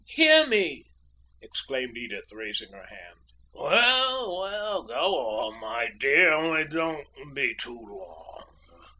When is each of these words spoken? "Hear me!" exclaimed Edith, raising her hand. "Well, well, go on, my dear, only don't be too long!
"Hear 0.07 0.47
me!" 0.47 0.85
exclaimed 1.43 1.95
Edith, 1.95 2.31
raising 2.31 2.71
her 2.71 2.87
hand. 2.87 3.19
"Well, 3.53 4.35
well, 4.41 4.81
go 4.81 4.95
on, 4.95 5.59
my 5.61 5.89
dear, 5.95 6.33
only 6.33 6.65
don't 6.65 7.05
be 7.35 7.53
too 7.53 7.79
long! 7.79 8.45